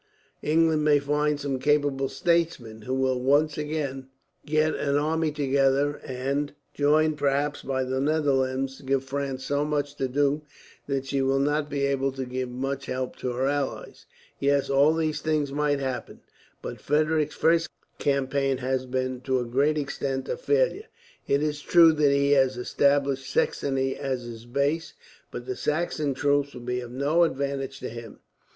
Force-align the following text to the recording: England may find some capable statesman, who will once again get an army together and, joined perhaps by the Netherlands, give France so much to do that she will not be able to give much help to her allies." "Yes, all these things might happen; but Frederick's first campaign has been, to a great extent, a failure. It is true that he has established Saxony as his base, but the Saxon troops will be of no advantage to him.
England 0.41 0.83
may 0.83 0.97
find 0.97 1.39
some 1.39 1.59
capable 1.59 2.09
statesman, 2.09 2.81
who 2.81 2.93
will 2.95 3.21
once 3.21 3.55
again 3.55 4.07
get 4.47 4.73
an 4.73 4.95
army 4.97 5.31
together 5.31 6.01
and, 6.03 6.53
joined 6.73 7.19
perhaps 7.19 7.61
by 7.61 7.83
the 7.83 8.01
Netherlands, 8.01 8.81
give 8.81 9.03
France 9.03 9.45
so 9.45 9.63
much 9.63 9.93
to 9.97 10.07
do 10.07 10.41
that 10.87 11.05
she 11.05 11.21
will 11.21 11.37
not 11.37 11.69
be 11.69 11.85
able 11.85 12.11
to 12.13 12.25
give 12.25 12.49
much 12.49 12.87
help 12.87 13.15
to 13.17 13.33
her 13.33 13.45
allies." 13.47 14.07
"Yes, 14.39 14.71
all 14.71 14.95
these 14.95 15.21
things 15.21 15.51
might 15.51 15.79
happen; 15.79 16.21
but 16.63 16.81
Frederick's 16.81 17.35
first 17.35 17.69
campaign 17.99 18.57
has 18.57 18.87
been, 18.87 19.21
to 19.21 19.39
a 19.39 19.45
great 19.45 19.77
extent, 19.77 20.27
a 20.27 20.35
failure. 20.35 20.87
It 21.27 21.43
is 21.43 21.61
true 21.61 21.91
that 21.93 22.11
he 22.11 22.31
has 22.31 22.57
established 22.57 23.29
Saxony 23.31 23.95
as 23.97 24.23
his 24.23 24.47
base, 24.47 24.95
but 25.29 25.45
the 25.45 25.55
Saxon 25.55 26.15
troops 26.15 26.55
will 26.55 26.61
be 26.61 26.79
of 26.79 26.89
no 26.91 27.21
advantage 27.23 27.79
to 27.81 27.89
him. 27.89 28.17